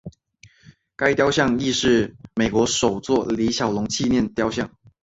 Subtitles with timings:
[0.95, 4.71] 该雕像亦是美国首座李小龙纪念雕像。